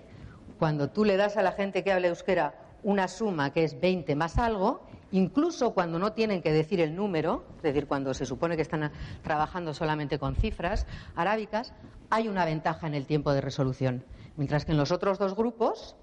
[0.59, 4.15] cuando tú le das a la gente que habla euskera una suma que es 20
[4.15, 4.81] más algo,
[5.17, 8.91] incluso cuando no tienen que decir el número, es decir, cuando se supone que están
[9.23, 11.73] trabajando solamente con cifras arábicas,
[12.09, 14.03] hay una ventaja en el tiempo de resolución.
[14.35, 15.95] Mientras que en los otros dos grupos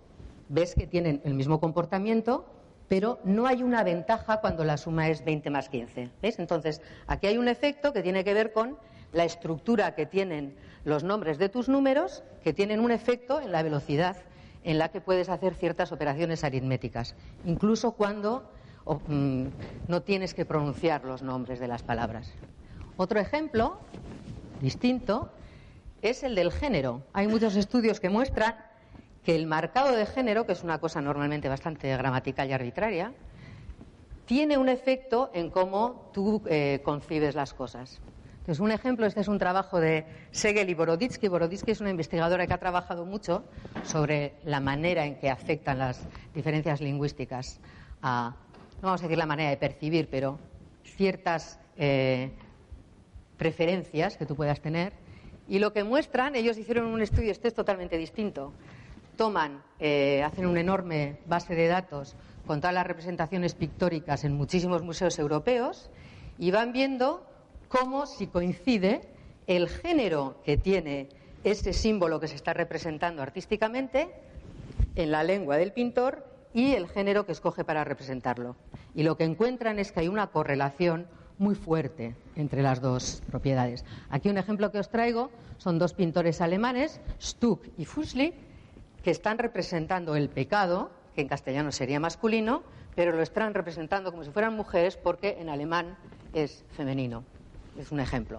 [0.49, 2.47] ves que tienen el mismo comportamiento,
[2.89, 6.11] pero no hay una ventaja cuando la suma es 20 más 15.
[6.23, 6.39] ¿Ves?
[6.39, 8.79] Entonces, aquí hay un efecto que tiene que ver con
[9.13, 13.63] la estructura que tienen los nombres de tus números que tienen un efecto en la
[13.63, 14.17] velocidad
[14.65, 18.49] en la que puedes hacer ciertas operaciones aritméticas, incluso cuando
[18.85, 19.47] mm,
[19.89, 22.33] no tienes que pronunciar los nombres de las palabras.
[22.97, 23.79] Otro ejemplo
[24.61, 25.31] distinto
[26.03, 27.03] es el del género.
[27.13, 28.57] Hay muchos estudios que muestran
[29.25, 33.13] que el marcado de género, que es una cosa normalmente bastante gramatical y arbitraria,
[34.25, 38.01] tiene un efecto en cómo tú eh, concibes las cosas.
[38.39, 41.29] Entonces, un ejemplo, este es un trabajo de Segel y Boroditsky.
[41.29, 43.45] Boroditsky es una investigadora que ha trabajado mucho
[43.85, 47.61] sobre la manera en que afectan las diferencias lingüísticas
[48.03, 48.35] a,
[48.83, 50.41] no vamos a decir la manera de percibir, pero
[50.85, 52.33] ciertas eh,
[53.39, 54.93] preferencias que tú puedas tener.
[55.49, 58.53] Y lo que muestran, ellos hicieron un estudio, este es totalmente distinto.
[59.17, 64.83] Toman, eh, hacen una enorme base de datos con todas las representaciones pictóricas en muchísimos
[64.83, 65.89] museos europeos
[66.37, 67.25] y van viendo
[67.69, 69.03] cómo si coincide
[69.47, 71.09] el género que tiene
[71.45, 74.09] ese símbolo que se está representando artísticamente
[74.97, 78.57] en la lengua del pintor y el género que escoge para representarlo.
[78.95, 81.07] Y lo que encuentran es que hay una correlación
[81.39, 83.85] muy fuerte entre las dos propiedades.
[84.11, 88.35] Aquí un ejemplo que os traigo son dos pintores alemanes, Stuck y Fusli,
[89.03, 92.63] que están representando el pecado, que en castellano sería masculino,
[92.95, 95.97] pero lo están representando como si fueran mujeres porque en alemán
[96.35, 97.25] es femenino
[97.79, 98.39] es un ejemplo.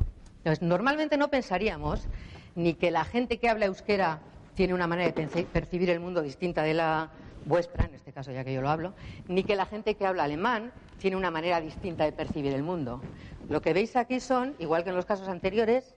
[0.61, 2.07] normalmente no pensaríamos
[2.55, 4.19] ni que la gente que habla euskera
[4.55, 7.09] tiene una manera de percibir el mundo distinta de la
[7.45, 8.93] vuestra, en este caso ya que yo lo hablo,
[9.27, 13.01] ni que la gente que habla alemán tiene una manera distinta de percibir el mundo.
[13.49, 15.95] Lo que veis aquí son, igual que en los casos anteriores,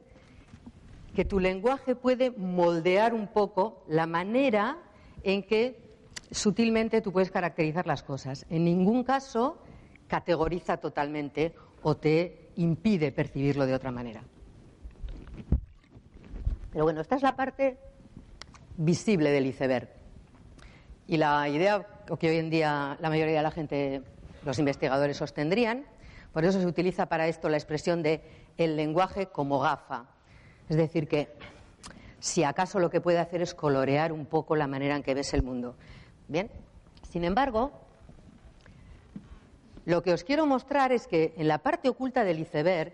[1.14, 4.78] que tu lenguaje puede moldear un poco la manera
[5.22, 5.86] en que
[6.30, 8.44] sutilmente tú puedes caracterizar las cosas.
[8.50, 9.58] En ningún caso
[10.08, 14.22] categoriza totalmente o te impide percibirlo de otra manera.
[16.72, 17.78] Pero bueno, esta es la parte
[18.76, 19.95] visible del iceberg.
[21.08, 21.86] Y la idea
[22.18, 24.02] que hoy en día la mayoría de la gente,
[24.44, 25.84] los investigadores, sostendrían,
[26.32, 28.22] por eso se utiliza para esto la expresión de
[28.56, 30.06] el lenguaje como gafa.
[30.68, 31.32] Es decir, que
[32.18, 35.32] si acaso lo que puede hacer es colorear un poco la manera en que ves
[35.32, 35.76] el mundo.
[36.28, 36.50] Bien,
[37.08, 37.70] sin embargo,
[39.84, 42.92] lo que os quiero mostrar es que en la parte oculta del iceberg,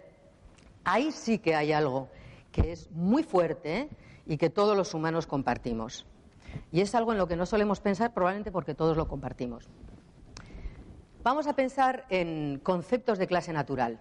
[0.84, 2.08] ahí sí que hay algo
[2.50, 3.88] que es muy fuerte
[4.26, 6.06] y que todos los humanos compartimos.
[6.70, 9.68] Y es algo en lo que no solemos pensar probablemente porque todos lo compartimos.
[11.22, 14.00] Vamos a pensar en conceptos de clase natural.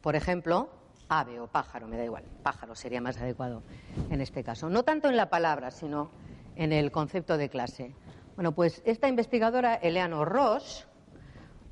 [0.00, 0.70] Por ejemplo,
[1.08, 2.24] ave o pájaro, me da igual.
[2.42, 3.62] Pájaro sería más adecuado
[4.10, 4.70] en este caso.
[4.70, 6.10] No tanto en la palabra, sino
[6.56, 7.94] en el concepto de clase.
[8.36, 10.86] Bueno, pues esta investigadora, Eleanor Roche,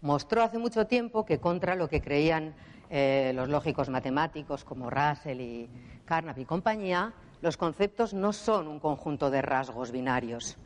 [0.02, 2.54] mostró hace mucho tiempo que contra lo que creían
[2.90, 5.70] eh, los lógicos matemáticos como Russell y
[6.04, 10.56] Carnap y compañía, los conceptos no son un conjunto de rasgos binarios,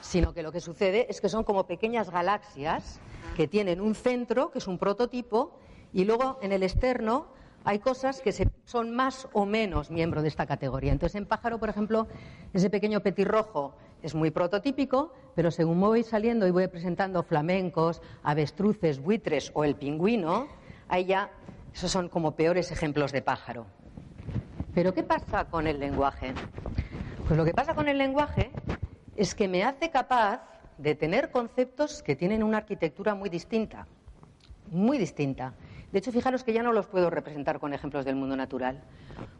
[0.00, 3.00] sino que lo que sucede es que son como pequeñas galaxias
[3.36, 5.58] que tienen un centro, que es un prototipo,
[5.92, 7.26] y luego en el externo
[7.64, 8.32] hay cosas que
[8.64, 10.92] son más o menos miembro de esta categoría.
[10.92, 12.06] Entonces, en pájaro, por ejemplo,
[12.54, 18.00] ese pequeño petirrojo es muy prototípico, pero según me voy saliendo y voy presentando flamencos,
[18.22, 20.48] avestruces, buitres o el pingüino,
[20.88, 21.30] ahí ya
[21.74, 23.66] esos son como peores ejemplos de pájaro.
[24.74, 26.32] Pero ¿qué pasa con el lenguaje?
[27.26, 28.52] Pues lo que pasa con el lenguaje
[29.16, 30.42] es que me hace capaz
[30.78, 33.86] de tener conceptos que tienen una arquitectura muy distinta,
[34.70, 35.54] muy distinta.
[35.92, 38.80] De hecho, fijaros que ya no los puedo representar con ejemplos del mundo natural.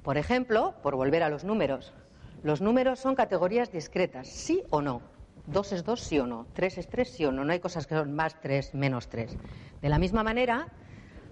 [0.03, 1.95] Por ejemplo, por volver a los números.
[2.43, 5.01] Los números son categorías discretas, sí o no.
[5.47, 6.47] Dos es dos, sí o no.
[6.55, 7.45] Tres es tres, sí o no.
[7.45, 9.37] No hay cosas que son más tres, menos tres.
[9.81, 10.69] De la misma manera,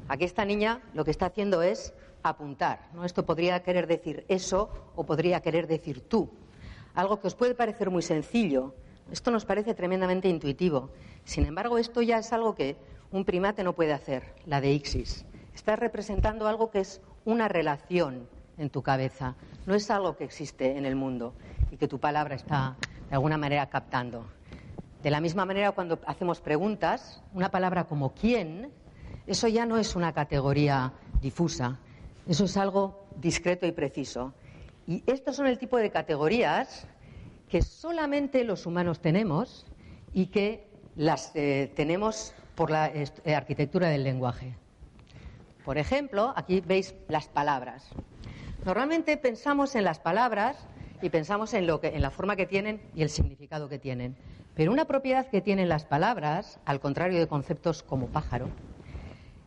[0.09, 1.95] aquí esta niña lo que está haciendo es
[2.29, 2.91] apuntar.
[3.05, 6.31] Esto podría querer decir eso o podría querer decir tú.
[6.95, 8.75] Algo que os puede parecer muy sencillo.
[9.11, 10.91] Esto nos parece tremendamente intuitivo.
[11.25, 12.77] Sin embargo, esto ya es algo que
[13.11, 15.25] un primate no puede hacer, la de Ixis.
[15.55, 19.37] Estás representando algo que es una relación en tu cabeza,
[19.67, 21.35] no es algo que existe en el mundo
[21.71, 22.77] y que tu palabra está
[23.09, 24.27] de alguna manera captando.
[25.03, 28.73] De la misma manera, cuando hacemos preguntas, una palabra como quién,
[29.27, 31.79] eso ya no es una categoría difusa,
[32.29, 34.35] eso es algo discreto y preciso.
[34.87, 36.87] Y estos son el tipo de categorías
[37.49, 39.67] que solamente los humanos tenemos
[40.13, 44.55] y que las eh, tenemos por la eh, arquitectura del lenguaje.
[45.65, 47.89] Por ejemplo, aquí veis las palabras.
[48.65, 50.67] Normalmente pensamos en las palabras
[51.01, 54.17] y pensamos en, lo que, en la forma que tienen y el significado que tienen.
[54.55, 58.49] Pero una propiedad que tienen las palabras, al contrario de conceptos como pájaro,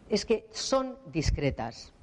[0.09, 1.93] es que son discretas.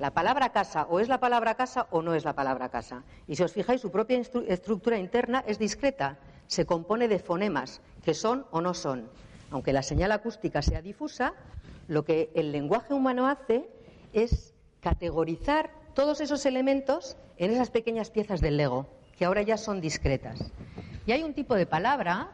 [0.00, 3.02] La palabra casa o es la palabra casa o no es la palabra casa.
[3.26, 8.14] Y si os fijáis, su propia estructura interna es discreta, se compone de fonemas, que
[8.14, 9.10] son o no son.
[9.50, 11.34] Aunque la señal acústica sea difusa,
[11.86, 13.68] lo que el lenguaje humano hace
[14.14, 18.86] es categorizar todos esos elementos en esas pequeñas piezas del Lego,
[19.18, 20.50] que ahora ya son discretas.
[21.04, 22.30] Y hay un tipo de palabra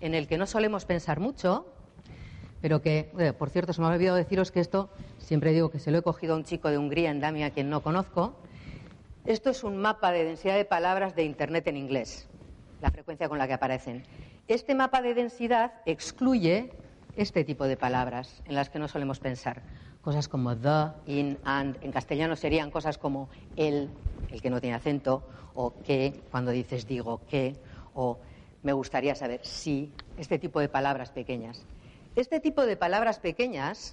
[0.00, 1.66] en el que no solemos pensar mucho,
[2.64, 5.78] pero que, eh, por cierto, se me ha olvidado deciros que esto, siempre digo que
[5.78, 8.36] se lo he cogido a un chico de Hungría, en Damia, a quien no conozco.
[9.26, 12.26] Esto es un mapa de densidad de palabras de Internet en inglés,
[12.80, 14.04] la frecuencia con la que aparecen.
[14.48, 16.72] Este mapa de densidad excluye
[17.16, 19.60] este tipo de palabras en las que no solemos pensar.
[20.00, 21.76] Cosas como the, in, and.
[21.82, 23.90] En castellano serían cosas como el,
[24.30, 25.22] el que no tiene acento,
[25.52, 27.58] o que, cuando dices digo que,
[27.92, 28.16] o
[28.62, 31.66] me gustaría saber si, este tipo de palabras pequeñas.
[32.16, 33.92] Este tipo de palabras pequeñas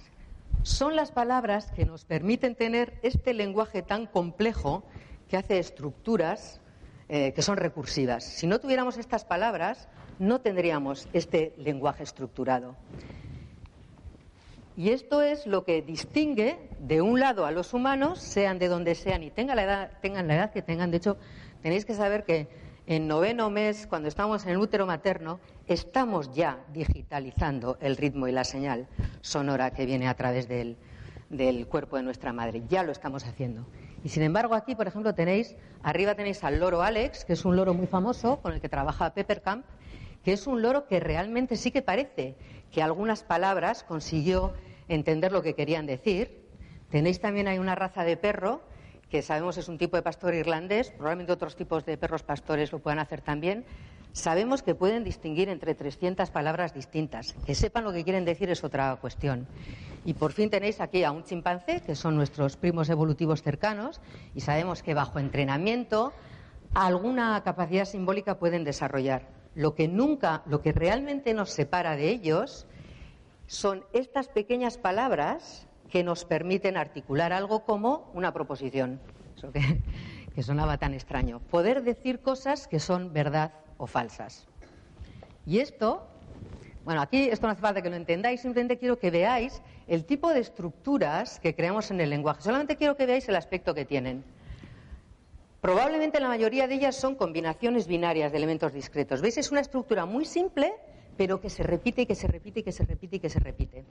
[0.62, 4.84] son las palabras que nos permiten tener este lenguaje tan complejo
[5.28, 6.60] que hace estructuras
[7.08, 8.22] eh, que son recursivas.
[8.22, 9.88] Si no tuviéramos estas palabras,
[10.20, 12.76] no tendríamos este lenguaje estructurado.
[14.76, 18.94] Y esto es lo que distingue, de un lado, a los humanos, sean de donde
[18.94, 20.92] sean y tengan la edad, tengan la edad que tengan.
[20.92, 21.16] De hecho,
[21.60, 22.48] tenéis que saber que
[22.86, 28.32] en noveno mes, cuando estamos en el útero materno, estamos ya digitalizando el ritmo y
[28.32, 28.88] la señal
[29.20, 30.76] sonora que viene a través del,
[31.30, 32.62] del cuerpo de nuestra madre.
[32.68, 33.66] Ya lo estamos haciendo.
[34.04, 37.54] Y sin embargo, aquí, por ejemplo, tenéis, arriba tenéis al loro Alex, que es un
[37.54, 39.64] loro muy famoso con el que trabaja Peppercamp,
[40.24, 42.36] que es un loro que realmente sí que parece
[42.72, 44.54] que algunas palabras consiguió
[44.88, 46.42] entender lo que querían decir.
[46.90, 48.62] Tenéis también hay una raza de perro
[49.12, 52.78] que sabemos es un tipo de pastor irlandés, probablemente otros tipos de perros pastores lo
[52.78, 53.66] puedan hacer también,
[54.14, 57.34] sabemos que pueden distinguir entre 300 palabras distintas.
[57.44, 59.46] Que sepan lo que quieren decir es otra cuestión.
[60.06, 64.00] Y por fin tenéis aquí a un chimpancé, que son nuestros primos evolutivos cercanos,
[64.34, 66.14] y sabemos que bajo entrenamiento
[66.72, 69.28] alguna capacidad simbólica pueden desarrollar.
[69.54, 72.66] Lo que nunca, lo que realmente nos separa de ellos
[73.46, 78.98] son estas pequeñas palabras que nos permiten articular algo como una proposición.
[79.36, 81.40] Eso que, sonaba tan extraño.
[81.50, 84.48] Poder decir cosas que son verdad o falsas.
[85.44, 86.08] Y esto,
[86.86, 90.32] bueno, aquí esto no hace falta que lo entendáis, simplemente quiero que veáis el tipo
[90.32, 92.40] de estructuras que creamos en el lenguaje.
[92.40, 94.24] Solamente quiero que veáis el aspecto que tienen.
[95.60, 99.20] Probablemente la mayoría de ellas son combinaciones binarias de elementos discretos.
[99.20, 99.36] ¿Veis?
[99.36, 100.72] Es una estructura muy simple,
[101.18, 103.40] pero que se repite y que se repite y que se repite y que se
[103.40, 103.84] repite.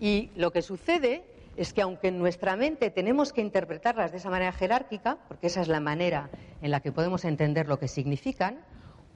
[0.00, 1.24] Y lo que sucede
[1.56, 5.60] es que aunque en nuestra mente tenemos que interpretarlas de esa manera jerárquica, porque esa
[5.60, 6.30] es la manera
[6.62, 8.58] en la que podemos entender lo que significan,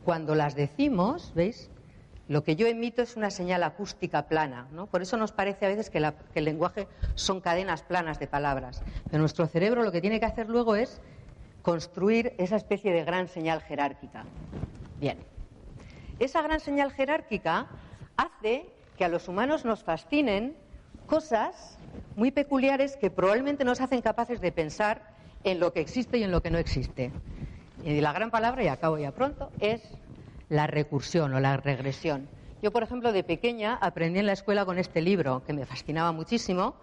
[0.04, 1.70] cuando las decimos, ¿veis?
[2.28, 4.86] Lo que yo emito es una señal acústica plana, ¿no?
[4.86, 8.82] Por eso nos parece a veces que, que el lenguaje son cadenas planas de palabras.
[9.10, 11.00] Pero nuestro cerebro lo que tiene que hacer luego es
[11.62, 14.24] construir esa especie de gran señal jerárquica.
[15.00, 15.18] Bien.
[16.18, 17.66] Esa gran señal jerárquica
[18.16, 20.54] hace que a los humanos nos fascinen
[21.08, 21.78] cosas
[22.14, 25.02] muy peculiares que probablemente nos hacen capaces de pensar
[25.42, 27.10] en lo que existe y en lo que no existe.
[27.84, 29.80] Y la gran palabra, y acabo ya pronto, es
[30.48, 32.28] la recursión o la regresión.
[32.62, 36.12] Yo, por ejemplo, de pequeña aprendí en la escuela con este libro, que me fascinaba
[36.12, 36.74] muchísimo,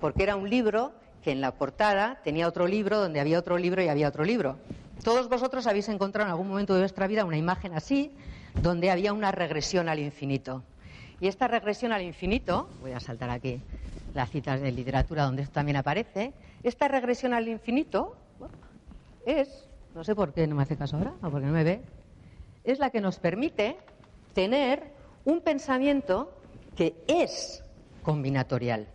[0.00, 3.82] porque era un libro que en la portada tenía otro libro, donde había otro libro
[3.82, 4.58] y había otro libro.
[5.04, 8.12] Todos vosotros habéis encontrado en algún momento de vuestra vida una imagen así,
[8.60, 10.62] donde había una regresión al infinito.
[11.20, 13.60] Y esta regresión al infinito, voy a saltar aquí
[14.14, 18.16] las citas de literatura donde esto también aparece, esta regresión al infinito
[19.26, 21.82] es, no sé por qué no me hace caso ahora, o porque no me ve,
[22.64, 23.76] es la que nos permite
[24.34, 24.92] tener
[25.24, 26.32] un pensamiento
[26.74, 27.62] que es
[28.02, 28.86] combinatorial.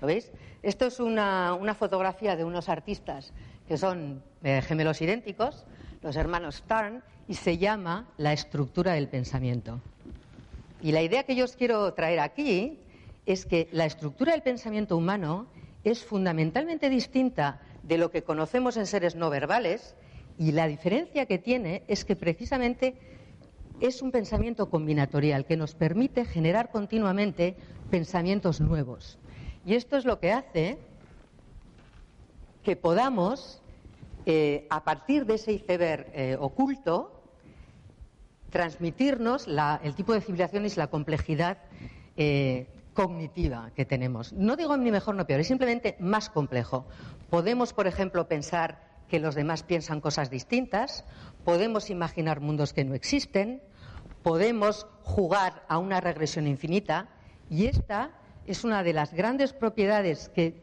[0.00, 0.32] ¿Lo veis?
[0.62, 3.32] Esto es una, fotografía de unos artistas
[3.68, 5.64] que son eh, gemelos idénticos,
[6.02, 9.80] los hermanos Stern, y se llama La estructura del pensamiento.
[10.84, 12.78] Y la idea que yo os quiero traer aquí
[13.24, 15.46] es que la estructura del pensamiento humano
[15.82, 19.94] es fundamentalmente distinta de lo que conocemos en seres no verbales
[20.36, 22.96] y la diferencia que tiene es que precisamente
[23.80, 27.56] es un pensamiento combinatorial que nos permite generar continuamente
[27.90, 29.18] pensamientos nuevos.
[29.64, 30.76] Y esto es lo que hace
[32.62, 33.62] que podamos,
[34.26, 37.13] eh, a partir de ese iceberg eh, oculto,
[38.54, 39.48] transmitirnos
[39.82, 41.58] el tipo de civilizaciones y la complejidad
[42.16, 44.32] eh, cognitiva que tenemos.
[44.32, 46.86] No digo ni mejor ni peor, es simplemente más complejo.
[47.30, 51.04] Podemos, por ejemplo, pensar que los demás piensan cosas distintas,
[51.44, 53.60] podemos imaginar mundos que no existen,
[54.22, 57.08] podemos jugar a una regresión infinita
[57.50, 58.12] y esta
[58.46, 60.62] es una de las grandes propiedades que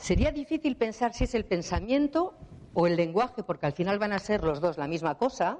[0.00, 2.34] Sería difícil pensar si es el pensamiento
[2.72, 5.58] o el lenguaje, porque al final van a ser los dos la misma cosa,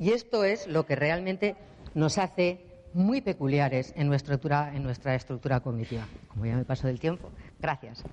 [0.00, 1.56] y esto es lo que realmente
[1.94, 6.06] nos hace muy peculiares en nuestra estructura, en nuestra estructura cognitiva.
[6.28, 7.30] Como ya me paso del tiempo,
[7.60, 7.98] gracias.
[7.98, 8.04] Sí,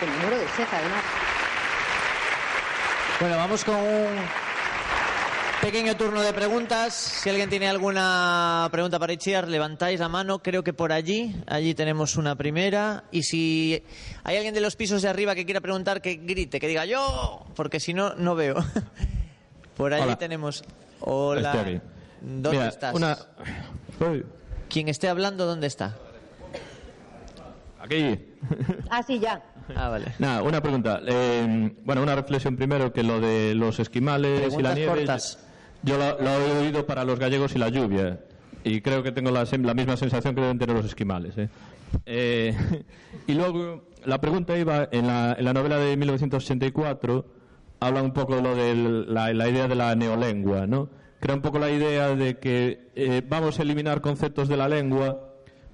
[0.00, 1.04] me muero de además.
[3.20, 4.16] Bueno, vamos con un
[5.60, 6.94] pequeño turno de preguntas.
[6.94, 10.38] Si alguien tiene alguna pregunta para Itziar, levantáis la mano.
[10.38, 13.02] Creo que por allí, allí tenemos una primera.
[13.10, 13.82] Y si
[14.22, 17.44] hay alguien de los pisos de arriba que quiera preguntar, que grite, que diga yo,
[17.56, 18.54] porque si no, no veo.
[19.78, 20.16] Por allí Hola.
[20.18, 20.62] tenemos.
[21.00, 21.52] Hola.
[21.54, 21.80] Estoy aquí.
[22.20, 22.94] ¿Dónde Mira, estás?
[22.94, 23.16] Una...
[24.00, 24.24] Uy,
[24.68, 25.96] Quien esté hablando, ¿dónde está?
[27.80, 28.18] Aquí.
[28.90, 29.42] Ah, sí, ya.
[29.76, 30.06] Ah, vale.
[30.18, 31.00] Nada, una pregunta.
[31.06, 34.92] Eh, bueno, una reflexión primero que lo de los esquimales y la Preguntas nieve.
[34.94, 35.38] cortas.
[35.82, 38.20] Yo lo, lo he oído para los gallegos y la lluvia.
[38.64, 41.36] Y creo que tengo la, la misma sensación que deben tener los esquimales.
[41.38, 41.48] ¿eh?
[42.06, 42.56] Eh,
[43.26, 47.26] y luego, la pregunta iba, en la, en la novela de 1984,
[47.80, 50.88] habla un poco de lo de la, idea de la neolengua, ¿no?
[51.20, 55.28] Crea un poco la idea de que eh, vamos a eliminar conceptos de la lengua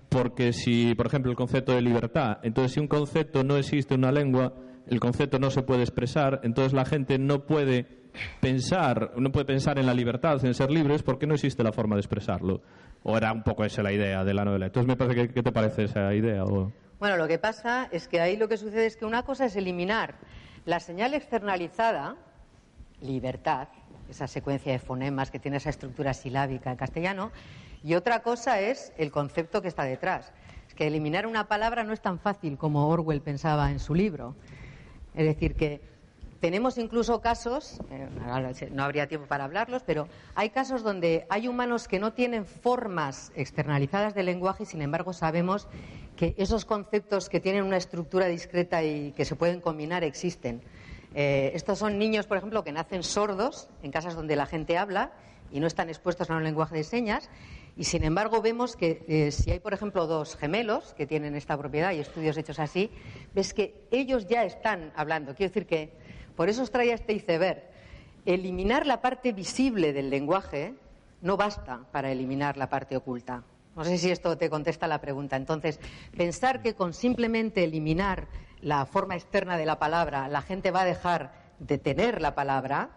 [0.08, 4.00] porque si, por ejemplo, el concepto de libertad, entonces si un concepto no existe en
[4.00, 4.54] una lengua,
[4.86, 8.04] el concepto no se puede expresar, entonces la gente no puede
[8.40, 11.96] pensar, no puede pensar en la libertad, en ser libres, porque no existe la forma
[11.96, 12.62] de expresarlo.
[13.02, 14.66] O era un poco esa la idea de la novela.
[14.66, 16.44] Entonces me parece que, ¿qué te parece esa idea?
[16.44, 16.72] O...
[16.98, 19.56] Bueno, lo que pasa es que ahí lo que sucede es que una cosa es
[19.56, 20.16] eliminar
[20.64, 22.16] la señal externalizada,
[23.00, 23.68] libertad,
[24.08, 27.32] esa secuencia de fonemas que tiene esa estructura silábica en castellano,
[27.82, 30.32] y otra cosa es el concepto que está detrás.
[30.68, 34.34] Es que eliminar una palabra no es tan fácil como Orwell pensaba en su libro.
[35.14, 35.82] Es decir, que
[36.44, 41.88] tenemos incluso casos, eh, no habría tiempo para hablarlos, pero hay casos donde hay humanos
[41.88, 45.68] que no tienen formas externalizadas del lenguaje y, sin embargo, sabemos
[46.16, 50.60] que esos conceptos que tienen una estructura discreta y que se pueden combinar existen.
[51.14, 55.12] Eh, estos son niños, por ejemplo, que nacen sordos en casas donde la gente habla
[55.50, 57.30] y no están expuestos a un lenguaje de señas.
[57.74, 61.56] Y sin embargo vemos que eh, si hay, por ejemplo, dos gemelos que tienen esta
[61.56, 62.90] propiedad y estudios hechos así,
[63.34, 65.34] ves que ellos ya están hablando.
[65.34, 66.03] Quiero decir que
[66.36, 67.62] por eso os traía este iceberg.
[68.26, 70.74] Eliminar la parte visible del lenguaje
[71.20, 73.44] no basta para eliminar la parte oculta.
[73.76, 75.36] No sé si esto te contesta la pregunta.
[75.36, 75.80] Entonces,
[76.16, 78.28] pensar que con simplemente eliminar
[78.60, 82.90] la forma externa de la palabra la gente va a dejar de tener la palabra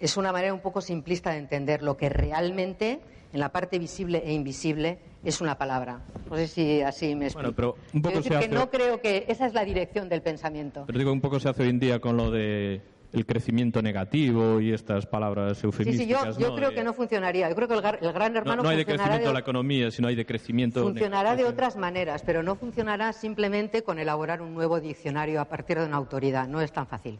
[0.00, 3.00] es una manera un poco simplista de entender lo que realmente
[3.32, 6.00] en la parte visible e invisible es una palabra.
[6.28, 7.52] No sé si así me explico.
[7.52, 10.08] Bueno, pero un poco decir se que hace- no creo que esa es la dirección
[10.08, 10.84] del pensamiento.
[10.86, 12.80] Pero digo, un poco se hace hoy en día con lo de
[13.12, 16.36] el crecimiento negativo y estas palabras Sí, sí, eufemísticas.
[16.38, 16.56] yo, yo ¿no?
[16.56, 17.46] creo De- que no funcionaría.
[17.50, 19.32] Yo creo que el, gar- el gran no, hermano no hay de crecimiento de de-
[19.34, 20.82] la economía, sino hay de crecimiento...
[20.82, 25.78] Funcionará de otras maneras, pero no funcionará simplemente con elaborar un nuevo diccionario a partir
[25.78, 26.48] de una autoridad.
[26.48, 27.18] No es tan fácil.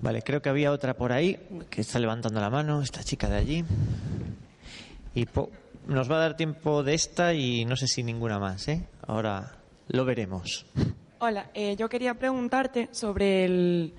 [0.00, 1.38] Vale, creo que había otra por ahí
[1.70, 3.64] que está levantando la mano, esta chica de allí.
[5.14, 5.50] Y po-
[5.86, 8.86] nos va a dar tiempo de esta y no sé si ninguna más, ¿eh?
[9.06, 9.56] Ahora
[9.88, 10.66] lo veremos.
[11.18, 13.94] Hola, eh, yo quería preguntarte sobre el,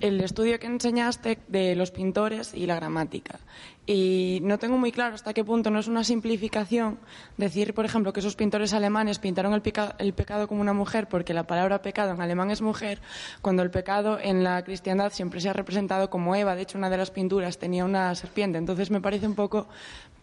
[0.00, 3.40] el estudio que enseñaste de los pintores y la gramática.
[3.86, 6.98] Y no tengo muy claro hasta qué punto no es una simplificación
[7.38, 11.08] decir, por ejemplo, que esos pintores alemanes pintaron el, pica- el pecado como una mujer
[11.08, 13.00] porque la palabra pecado en alemán es mujer,
[13.40, 16.54] cuando el pecado en la cristiandad siempre se ha representado como Eva.
[16.54, 18.58] De hecho, una de las pinturas tenía una serpiente.
[18.58, 19.68] Entonces me parece un poco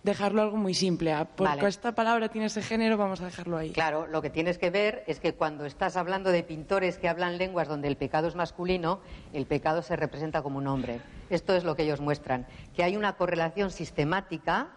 [0.06, 1.12] dejarlo algo muy simple.
[1.12, 1.68] Ah, Porque Vale.
[1.68, 3.72] esta palabra tiene ese género, vamos a dejarlo ahí.
[3.72, 7.38] Claro, lo que tienes que ver es que cuando estás hablando de pintores que hablan
[7.38, 9.01] lenguas donde el pecado es masculino,
[9.34, 11.01] el pecado se representa como un hombre.
[11.30, 12.45] Esto es lo que ellos muestran,
[12.76, 14.68] que hay una correlación sistemática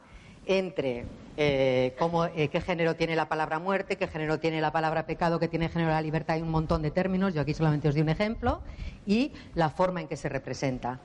[0.46, 1.04] entre
[1.36, 5.38] eh, cómo, eh, qué género tiene la palabra muerte, qué género tiene la palabra pecado,
[5.38, 8.00] qué tiene género la libertad, hay un montón de términos, yo aquí solamente os di
[8.00, 8.62] un ejemplo,
[9.04, 11.00] y la forma en que se representa.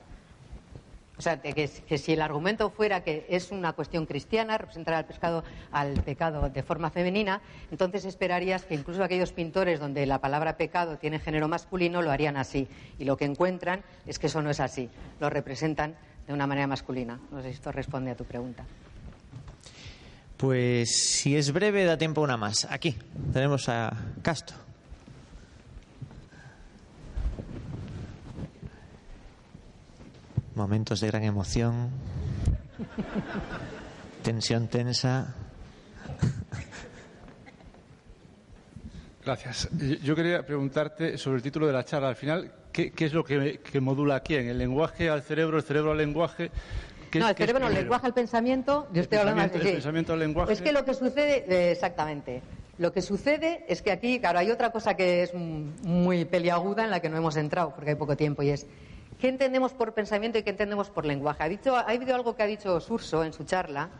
[1.16, 5.06] O sea, que, que si el argumento fuera que es una cuestión cristiana, representar al,
[5.06, 7.40] pescado, al pecado de forma femenina,
[7.70, 12.36] entonces esperarías que incluso aquellos pintores donde la palabra pecado tiene género masculino lo harían
[12.36, 12.66] así.
[12.98, 14.90] Y lo que encuentran es que eso no es así.
[15.20, 15.94] Lo representan
[16.26, 17.20] de una manera masculina.
[17.30, 18.64] No sé si esto responde a tu pregunta.
[20.36, 22.66] Pues si es breve, da tiempo una más.
[22.68, 22.96] Aquí
[23.32, 23.92] tenemos a
[24.22, 24.63] Casto.
[30.54, 31.90] Momentos de gran emoción.
[34.22, 35.34] Tensión tensa.
[39.24, 39.68] Gracias.
[40.02, 42.08] Yo- quería preguntarte sobre el título de la charla.
[42.08, 44.48] Al final, ¿qué, qué es lo que, que modula a quién?
[44.48, 46.50] ¿El lenguaje al cerebro, el cerebro al lenguaje?
[47.10, 48.86] ¿Qué no, es- el cerebro, el lenguaje al pensamiento.
[48.92, 49.66] Yo El estoy hablando sí.
[49.66, 50.52] el pensamiento al lenguaje.
[50.52, 52.42] Es que lo que sucede, eh, exactamente.
[52.78, 56.90] Lo que sucede es que aquí, claro, hay otra cosa que es muy peliaguda en
[56.90, 58.66] la que no hemos entrado porque hay poco tiempo y es
[59.20, 61.42] ¿qué entendemos por pensamiento y qué entendemos por lenguaje?
[61.42, 63.90] Ha, dicho, ha habido algo que ha dicho Surso en su charla,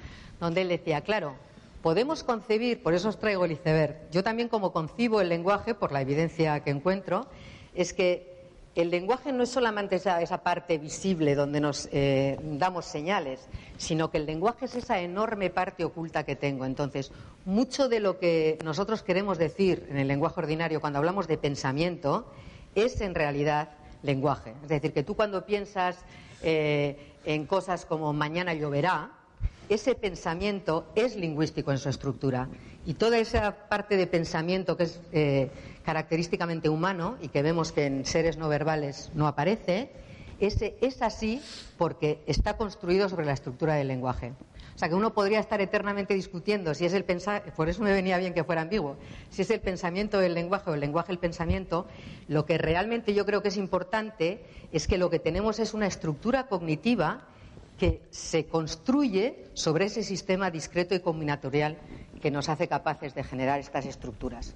[0.40, 1.34] donde él decía, claro,
[1.82, 5.92] podemos concebir, por eso os traigo el iceberg, yo también como concibo el lenguaje, por
[5.92, 7.26] la evidencia que encuentro,
[7.74, 8.34] es que
[8.74, 13.46] el lenguaje no es solamente esa, parte visible donde nos eh, damos señales,
[13.76, 16.64] sino que el lenguaje es esa enorme parte oculta que tengo.
[16.64, 17.12] Entonces,
[17.44, 22.26] mucho de lo que nosotros queremos decir en el lenguaje ordinario cuando hablamos de pensamiento
[22.74, 23.68] es en realidad
[24.04, 24.54] lenguaje.
[24.62, 25.96] Es decir, que tú cuando piensas
[26.42, 29.10] eh, en cosas como mañana lloverá,
[29.68, 32.48] ese pensamiento es lingüístico en su estructura.
[32.86, 35.50] Y toda esa parte de pensamiento que es eh,
[35.84, 39.90] característicamente humano y que vemos que en seres no verbales no aparece,
[40.38, 41.40] ese es así
[41.78, 44.34] porque está construido sobre la estructura del lenguaje.
[44.74, 47.92] O sea que uno podría estar eternamente discutiendo si es el pensamiento, por eso me
[47.92, 48.96] venía bien que fuera ambiguo,
[49.30, 51.86] si es el pensamiento del lenguaje o el lenguaje el pensamiento,
[52.26, 55.86] lo que realmente yo creo que es importante es que lo que tenemos es una
[55.86, 57.28] estructura cognitiva
[57.78, 61.78] que se construye sobre ese sistema discreto y combinatorial
[62.20, 64.54] que nos hace capaces de generar estas estructuras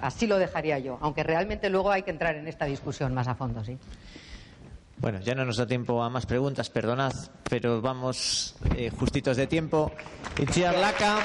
[0.00, 3.34] así lo dejaría yo, aunque realmente luego hay que entrar en esta discusión más a
[3.34, 3.78] fondo, sí.
[5.00, 7.12] Bueno, ya no nos da tiempo a más preguntas, perdonad,
[7.48, 9.92] pero vamos eh, justitos de tiempo.
[10.38, 11.18] Itziar Laca.